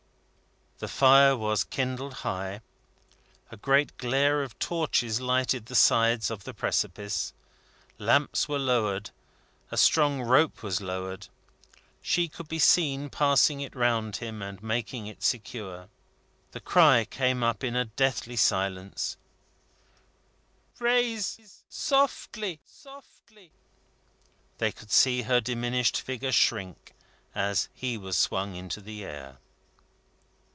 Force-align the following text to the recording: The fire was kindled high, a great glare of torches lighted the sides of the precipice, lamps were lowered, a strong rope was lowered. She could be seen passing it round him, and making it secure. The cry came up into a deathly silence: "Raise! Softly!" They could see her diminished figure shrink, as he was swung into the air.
The 0.79 0.87
fire 0.87 1.37
was 1.37 1.63
kindled 1.63 2.11
high, 2.25 2.61
a 3.51 3.55
great 3.55 3.95
glare 3.99 4.41
of 4.41 4.57
torches 4.57 5.21
lighted 5.21 5.67
the 5.67 5.75
sides 5.75 6.31
of 6.31 6.43
the 6.43 6.55
precipice, 6.55 7.33
lamps 7.99 8.49
were 8.49 8.57
lowered, 8.57 9.11
a 9.69 9.77
strong 9.77 10.23
rope 10.23 10.63
was 10.63 10.81
lowered. 10.81 11.27
She 12.01 12.27
could 12.27 12.47
be 12.47 12.57
seen 12.57 13.11
passing 13.11 13.61
it 13.61 13.75
round 13.75 14.15
him, 14.15 14.41
and 14.41 14.63
making 14.63 15.05
it 15.05 15.21
secure. 15.21 15.87
The 16.51 16.59
cry 16.61 17.05
came 17.05 17.43
up 17.43 17.63
into 17.63 17.81
a 17.81 17.85
deathly 17.85 18.35
silence: 18.35 19.17
"Raise! 20.79 21.61
Softly!" 21.69 22.59
They 24.57 24.71
could 24.71 24.89
see 24.89 25.21
her 25.21 25.39
diminished 25.39 26.01
figure 26.01 26.31
shrink, 26.31 26.93
as 27.35 27.69
he 27.75 27.99
was 27.99 28.17
swung 28.17 28.55
into 28.55 28.81
the 28.81 29.05
air. 29.05 29.37